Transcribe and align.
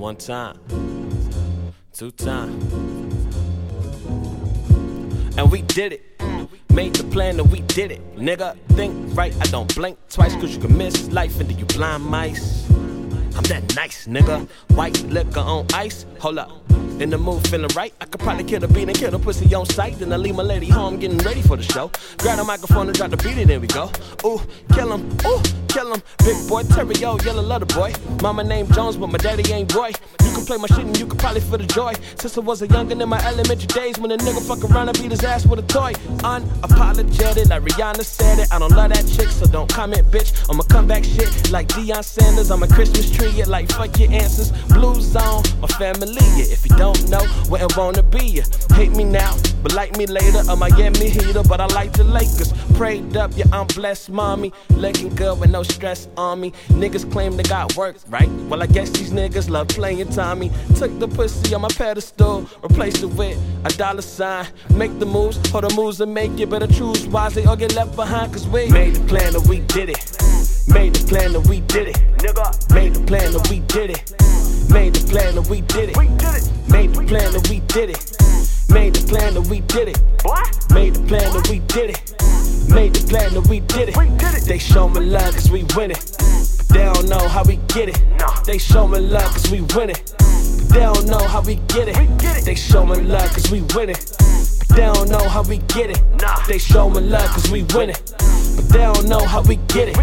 One 0.00 0.16
time, 0.16 0.58
two 1.92 2.10
time, 2.10 2.58
and 5.36 5.52
we 5.52 5.60
did 5.60 5.92
it. 5.92 6.02
Made 6.72 6.94
the 6.94 7.04
plan 7.04 7.38
and 7.38 7.52
we 7.52 7.60
did 7.60 7.92
it. 7.92 8.16
Nigga, 8.16 8.56
think 8.68 9.14
right, 9.14 9.34
I 9.42 9.44
don't 9.48 9.72
blink 9.74 9.98
twice, 10.08 10.34
cause 10.36 10.54
you 10.54 10.60
can 10.62 10.74
miss 10.74 11.10
life 11.10 11.38
and 11.38 11.52
you 11.52 11.66
blind 11.66 12.06
mice. 12.06 12.66
I'm 12.70 13.42
that 13.52 13.76
nice, 13.76 14.06
nigga. 14.06 14.48
White 14.74 15.02
liquor 15.10 15.40
on 15.40 15.66
ice. 15.74 16.06
Hold 16.18 16.38
up. 16.38 16.79
In 17.00 17.08
the 17.08 17.16
mood, 17.16 17.48
feeling 17.48 17.70
right. 17.74 17.94
I 18.02 18.04
could 18.04 18.20
probably 18.20 18.44
kill 18.44 18.60
the 18.60 18.68
beat 18.68 18.86
and 18.86 18.94
kill 18.94 19.10
the 19.10 19.18
pussy 19.18 19.54
on 19.54 19.64
sight. 19.64 19.98
Then 19.98 20.12
I 20.12 20.16
leave 20.16 20.34
my 20.34 20.42
lady 20.42 20.68
home 20.68 20.98
getting 20.98 21.16
ready 21.18 21.40
for 21.40 21.56
the 21.56 21.62
show. 21.62 21.90
Grab 22.18 22.36
the 22.36 22.44
microphone 22.44 22.88
and 22.88 22.94
drop 22.94 23.10
the 23.10 23.16
beat, 23.16 23.38
and 23.38 23.48
there 23.48 23.58
we 23.58 23.68
go. 23.68 23.90
Ooh, 24.22 24.38
kill 24.74 24.92
him. 24.92 25.08
Ooh, 25.24 25.40
kill 25.68 25.94
him. 25.94 26.02
Big 26.18 26.36
boy, 26.46 26.62
Terry, 26.64 26.94
yo, 26.96 27.16
yellow 27.24 27.42
letter 27.42 27.64
boy. 27.64 27.94
Mama 28.20 28.44
named 28.44 28.74
Jones, 28.74 28.98
but 28.98 29.06
my 29.06 29.16
daddy 29.16 29.50
ain't 29.50 29.72
boy. 29.72 29.92
You 30.22 30.29
play 30.46 30.56
my 30.56 30.66
shit 30.68 30.84
and 30.84 30.98
you 30.98 31.06
can 31.06 31.18
probably 31.18 31.40
feel 31.40 31.58
the 31.58 31.66
joy. 31.66 31.94
Since 32.16 32.36
I 32.38 32.40
was 32.40 32.62
a 32.62 32.68
youngin' 32.68 33.00
in 33.00 33.08
my 33.08 33.20
elementary 33.26 33.66
days, 33.66 33.98
when 33.98 34.10
a 34.10 34.16
nigga 34.16 34.46
fuck 34.46 34.62
around 34.70 34.88
and 34.88 34.98
beat 34.98 35.10
his 35.10 35.24
ass 35.24 35.46
with 35.46 35.58
a 35.58 35.62
toy. 35.62 35.92
Unapologetic, 36.22 37.48
like 37.48 37.62
Rihanna 37.62 38.04
said 38.04 38.38
it. 38.38 38.48
I 38.52 38.58
don't 38.58 38.72
love 38.72 38.90
that 38.90 39.06
chick, 39.06 39.28
so 39.28 39.46
don't 39.46 39.72
comment, 39.72 40.06
bitch. 40.10 40.32
I'ma 40.50 40.62
come 40.64 40.86
back 40.86 41.04
shit 41.04 41.50
like 41.50 41.68
Deion 41.68 42.04
Sanders. 42.04 42.50
I'm 42.50 42.62
a 42.62 42.68
Christmas 42.68 43.10
tree, 43.10 43.40
it 43.40 43.48
like 43.48 43.70
fuck 43.72 43.98
your 43.98 44.12
answers. 44.12 44.52
Blue 44.68 45.00
zone, 45.00 45.42
my 45.60 45.68
family, 45.68 46.24
yeah. 46.36 46.52
If 46.52 46.68
you 46.68 46.76
don't 46.76 47.08
know, 47.08 47.24
wouldn't 47.48 47.76
wanna 47.76 48.02
be 48.02 48.24
ya. 48.38 48.44
Hate 48.74 48.92
me 48.92 49.04
now, 49.04 49.34
but 49.62 49.72
like 49.74 49.96
me 49.96 50.06
later. 50.06 50.42
A 50.48 50.56
Miami 50.56 51.08
heater, 51.10 51.42
but 51.42 51.60
I 51.60 51.66
like 51.66 51.92
the 51.92 52.04
Lakers. 52.04 52.52
Prayed 52.76 53.16
up, 53.16 53.32
yeah, 53.36 53.44
I'm 53.52 53.66
blessed, 53.66 54.10
mommy. 54.10 54.52
Looking 54.70 55.14
good 55.14 55.38
with 55.40 55.50
no 55.50 55.62
stress 55.62 56.08
on 56.16 56.40
me. 56.40 56.52
Niggas 56.68 57.10
claim 57.12 57.36
they 57.36 57.42
got 57.42 57.76
work, 57.76 57.96
right? 58.08 58.28
Well, 58.48 58.62
I 58.62 58.66
guess 58.66 58.90
these 58.90 59.12
niggas 59.12 59.50
love 59.50 59.68
playing 59.68 60.08
Tommy. 60.10 60.50
Took 60.76 60.98
the 60.98 61.08
pussy 61.08 61.54
on 61.54 61.62
my 61.62 61.68
pedestal, 61.68 62.48
replaced 62.62 63.02
it 63.02 63.06
with 63.06 63.38
a 63.64 63.70
dollar 63.76 64.02
sign. 64.02 64.46
Make 64.74 64.98
the 64.98 65.06
moves, 65.06 65.38
or 65.54 65.62
the 65.62 65.72
moves 65.74 66.00
and 66.00 66.12
make 66.12 66.38
it. 66.38 66.50
Better 66.50 66.66
choose 66.66 67.06
wisely 67.08 67.46
or 67.46 67.56
get 67.56 67.74
left 67.74 67.96
behind, 67.96 68.32
cause 68.32 68.46
we 68.48 68.68
made 68.68 68.96
the 68.96 69.04
plan 69.06 69.34
and 69.34 69.46
we 69.48 69.60
did 69.60 69.90
it. 69.90 69.98
Made 70.68 70.94
the 70.94 71.06
plan 71.08 71.34
and 71.34 71.46
we 71.48 71.60
did 71.60 71.88
it. 71.88 71.96
Nigga, 72.18 72.74
made 72.74 72.94
the 72.94 73.04
plan 73.06 73.34
and 73.34 73.46
we 73.48 73.60
did 73.60 73.90
it. 73.90 74.14
Made 74.70 74.94
the 74.94 75.10
plan 75.10 75.36
and 75.36 75.48
we 75.48 75.60
did 75.62 75.90
it. 75.90 75.96
We 75.96 76.06
did 76.06 76.34
it. 76.36 76.70
Made 76.70 76.94
the 76.94 77.02
plan 77.04 77.34
and 77.34 77.46
we 77.48 77.60
did 77.60 77.90
it. 77.90 78.59
Plan 79.10 79.34
that 79.34 79.48
we 79.50 79.58
did 79.62 79.88
it. 79.88 79.98
What? 80.22 80.70
Made 80.72 80.94
the 80.94 81.02
plan 81.08 81.32
that 81.32 81.48
we 81.50 81.58
did 81.66 81.90
it. 81.90 81.98
Made 82.72 82.94
the 82.94 83.04
plan 83.08 83.34
that 83.34 83.44
we 83.48 83.58
did 83.58 83.88
it. 83.88 83.96
We 83.96 84.06
did 84.10 84.34
it. 84.34 84.42
They 84.42 84.58
show 84.58 84.88
me 84.88 85.00
love 85.00 85.34
cause 85.34 85.50
we 85.50 85.64
win 85.74 85.90
it. 85.90 86.14
But 86.16 86.68
they 86.68 86.84
don't 86.84 87.08
know 87.08 87.26
how 87.26 87.42
we 87.42 87.56
get 87.74 87.88
it. 87.88 88.00
They 88.46 88.58
show 88.58 88.86
me 88.86 89.00
love 89.00 89.24
cause 89.32 89.50
we 89.50 89.62
win 89.74 89.90
it. 89.90 90.14
But 90.16 90.68
they 90.68 90.80
don't 90.86 91.06
know 91.08 91.26
how 91.26 91.40
we 91.42 91.56
get 91.66 91.88
it. 91.88 92.44
They 92.44 92.54
show 92.54 92.86
me 92.86 93.00
love 93.00 93.32
cause 93.32 93.50
we 93.50 93.62
win 93.74 93.90
it. 93.90 94.14
But 94.68 94.76
they 94.76 94.86
don't 94.86 95.10
know 95.10 95.28
how 95.28 95.42
we 95.42 95.56
get 95.74 95.90
it. 95.90 96.00
They 96.46 96.58
show 96.58 96.88
me 96.88 97.00
love 97.00 97.30
cause 97.30 97.50
we 97.50 97.64
win 97.74 97.90
it. 97.90 98.14
But 98.54 98.68
they 98.68 98.78
don't 98.78 99.08
know 99.08 99.26
how 99.26 99.42
we 99.42 99.56
get 99.74 99.88
it. 99.88 99.98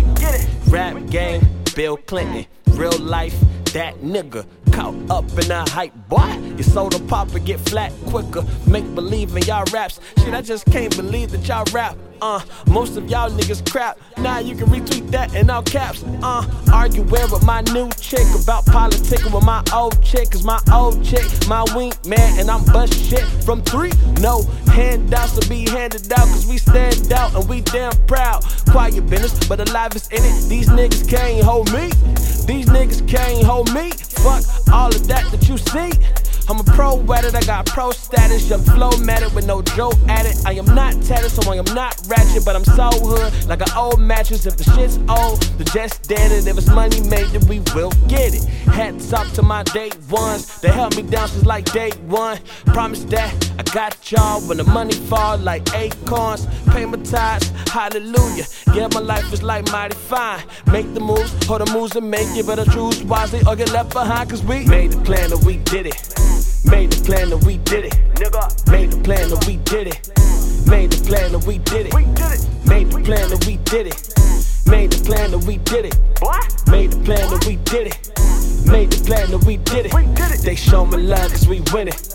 Rap 0.67 0.97
game, 1.09 1.47
Bill 1.77 1.95
Clinton. 1.95 2.45
Real 2.71 2.99
life, 2.99 3.39
that 3.71 3.95
nigga 4.01 4.45
caught 4.77 4.93
up 5.09 5.25
in 5.31 5.47
the 5.47 5.65
hype, 5.71 5.93
boy. 6.07 6.31
Your 6.55 6.61
soda 6.61 6.99
pop 7.07 7.33
and 7.33 7.43
get 7.43 7.59
flat 7.61 7.91
quicker. 8.05 8.43
Make 8.67 8.85
believe 8.93 9.35
in 9.35 9.41
y'all 9.43 9.65
raps. 9.73 9.99
Shit, 10.19 10.35
I 10.35 10.41
just 10.41 10.65
can't 10.67 10.95
believe 10.95 11.31
that 11.31 11.47
y'all 11.47 11.65
rap. 11.73 11.97
Uh, 12.21 12.41
most 12.67 12.95
of 12.95 13.09
y'all 13.09 13.29
niggas 13.31 13.71
crap. 13.71 13.97
Now 14.19 14.37
you 14.37 14.55
can 14.55 14.67
retweet 14.67 15.09
that 15.09 15.33
in 15.35 15.49
all 15.49 15.63
caps. 15.63 16.03
Uh, 16.21 16.45
arguing 16.71 17.09
with 17.09 17.43
my 17.43 17.61
new 17.73 17.89
chick 17.99 18.27
about 18.43 18.67
politics 18.67 19.25
with 19.25 19.43
my 19.43 19.63
old 19.73 19.99
chick. 20.03 20.29
Cause 20.29 20.43
my 20.43 20.61
old 20.71 21.03
chick, 21.03 21.25
my 21.47 21.65
wink 21.75 21.93
man, 22.05 22.39
and 22.39 22.49
I'm 22.49 22.63
bust 22.65 22.93
shit 22.93 23.25
from 23.45 23.63
three. 23.63 23.91
No 24.21 24.43
handouts 24.67 25.39
to 25.39 25.49
be 25.49 25.67
handed 25.69 26.11
out. 26.11 26.27
Cause 26.27 26.45
we 26.45 26.57
stand 26.57 27.11
out 27.13 27.33
and 27.33 27.49
we 27.49 27.61
damn 27.61 27.93
proud. 28.05 28.43
Quiet 28.69 29.09
business, 29.09 29.47
but 29.47 29.57
the 29.57 29.71
life 29.71 29.95
is 29.95 30.07
in 30.09 30.21
it. 30.21 30.49
These 30.49 30.69
niggas 30.69 31.09
can't 31.09 31.43
hold 31.43 31.71
me. 31.73 31.87
These 32.45 32.67
niggas 32.67 33.07
can't 33.07 33.43
hold 33.43 33.73
me. 33.73 33.91
Fuck 34.23 34.73
all 34.73 34.87
of 34.87 35.07
that 35.07 35.29
that 35.31 35.47
you 35.47 35.57
see. 35.57 36.26
I'm 36.49 36.59
a 36.59 36.63
pro 36.63 36.97
at 37.13 37.25
it, 37.25 37.35
I 37.35 37.41
got 37.41 37.65
pro 37.65 37.91
status. 37.91 38.49
Young 38.49 38.61
flow 38.61 38.91
matter 38.99 39.27
with 39.29 39.45
no 39.45 39.61
joke 39.61 39.97
at 40.07 40.25
it. 40.25 40.37
I 40.45 40.53
am 40.53 40.65
not 40.65 40.93
tatted, 41.03 41.31
so 41.31 41.51
I 41.51 41.57
am 41.57 41.65
not 41.75 41.99
ratchet, 42.07 42.45
but 42.45 42.55
I'm 42.55 42.63
so 42.63 42.89
hood 42.93 43.33
like 43.47 43.61
an 43.61 43.71
old 43.75 43.99
mattress. 43.99 44.45
If 44.45 44.55
the 44.55 44.63
shit's 44.63 44.97
old, 45.09 45.41
the 45.57 45.65
just 45.65 46.07
dead 46.07 46.31
it. 46.31 46.47
If 46.47 46.57
it's 46.57 46.69
money 46.69 47.01
made, 47.01 47.27
then 47.27 47.45
we 47.47 47.59
will 47.75 47.91
get 48.07 48.33
it. 48.33 48.43
Hats 48.71 49.11
off 49.11 49.33
to 49.33 49.41
my 49.41 49.63
day 49.63 49.91
ones, 50.09 50.61
they 50.61 50.69
held 50.69 50.95
me 50.95 51.03
down 51.03 51.27
since 51.27 51.45
like 51.45 51.65
day 51.73 51.91
one. 52.07 52.39
Promise 52.67 53.03
that 53.05 53.33
I 53.59 53.63
got 53.63 54.09
y'all 54.09 54.39
when 54.41 54.57
the 54.57 54.63
money 54.63 54.93
fall 54.93 55.37
like 55.37 55.73
acorns. 55.73 56.47
Pay 56.69 56.85
my 56.85 56.97
tithes, 56.97 57.49
hallelujah. 57.67 58.45
Yeah, 58.73 58.87
my 58.93 59.01
life 59.01 59.33
is 59.33 59.43
like 59.43 59.69
mighty 59.71 59.95
fine. 59.95 60.43
Make 60.71 60.93
the 60.93 61.01
moves, 61.01 61.33
hold 61.45 61.61
the 61.61 61.73
moves 61.73 61.95
and 61.97 62.09
make 62.09 62.29
it. 62.37 62.47
Better 62.47 62.65
choose 62.65 63.03
wisely 63.03 63.41
or 63.45 63.55
get 63.57 63.71
left 63.71 63.91
behind, 63.91 64.29
cause 64.29 64.43
we 64.43 64.65
made 64.65 64.91
the 64.91 65.01
plan 65.01 65.33
and 65.33 65.45
we 65.45 65.57
did 65.57 65.87
it. 65.87 66.36
Made 66.69 66.91
the 66.91 67.01
plan 67.05 67.31
and 67.31 67.43
we 67.45 67.57
did 67.59 67.85
it. 67.85 67.93
Nigga, 68.15 68.71
made 68.71 68.91
the 68.91 68.97
plan 69.01 69.31
and 69.31 69.43
we 69.45 69.57
did 69.57 69.87
it. 69.87 70.11
Made 70.67 70.91
the 70.91 71.01
plan 71.07 71.33
and 71.33 71.45
we 71.47 71.59
did 71.59 71.87
it. 71.87 71.93
We 71.93 72.03
did 72.03 72.31
it. 72.33 72.67
Made 72.67 72.91
the 72.91 72.99
plan 73.03 73.31
and 73.31 73.45
we 73.45 73.57
did 73.63 73.87
it. 73.87 73.95
Made 74.67 74.91
the 74.91 75.03
plan 75.05 75.33
and 75.33 75.43
we 75.47 75.57
did 75.57 75.85
it. 75.85 75.95
Made 76.67 76.91
the 76.91 76.99
plan 77.05 77.31
and 77.31 77.43
we 77.45 77.55
did 77.63 77.87
it. 77.87 77.95
Made 78.67 78.91
the 78.91 79.03
plan 79.05 79.31
and 79.31 79.43
we 79.45 79.57
did 79.57 79.85
it. 79.85 79.93
We 79.93 80.05
did 80.07 80.31
it. 80.31 80.39
They 80.43 80.55
show 80.55 80.85
me 80.85 80.97
love 80.97 81.31
cause 81.31 81.47
we 81.47 81.61
win 81.71 81.87
it. 81.87 82.11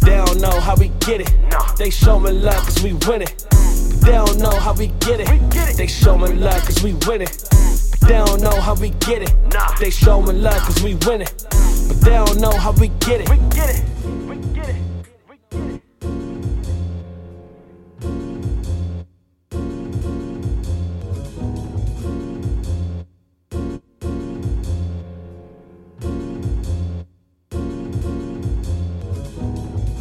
But 0.00 0.08
they 0.10 0.16
don't 0.16 0.40
know 0.40 0.58
how 0.60 0.74
we 0.74 0.88
get 1.06 1.20
it. 1.20 1.30
They 1.78 1.90
show 1.90 2.18
me 2.18 2.32
love 2.32 2.64
cause 2.64 2.82
we 2.82 2.94
win 3.06 3.22
it. 3.22 3.46
But 3.48 4.06
they 4.06 4.12
don't 4.12 4.38
know 4.38 4.58
how 4.58 4.74
we 4.74 4.88
get 4.98 5.20
it. 5.20 5.76
They 5.76 5.86
show 5.86 6.18
me 6.18 6.32
love 6.32 6.60
cause 6.64 6.82
we 6.82 6.94
win 7.06 7.22
it. 7.22 7.48
But 8.00 8.08
they 8.08 8.18
don't 8.18 8.40
know 8.42 8.60
how 8.60 8.74
we 8.74 8.90
get 9.06 9.22
it. 9.22 9.32
They 9.78 9.90
show 9.90 10.20
me 10.20 10.32
love 10.32 10.60
cause 10.62 10.82
we 10.82 10.96
win 11.06 11.22
it. 11.22 11.46
But 11.92 12.00
they 12.00 12.10
don't 12.12 12.40
know 12.40 12.56
how 12.56 12.72
we 12.72 12.88
get 12.88 13.20
it. 13.20 13.28
We 13.28 13.36
get 13.54 13.68
it. 13.68 14.01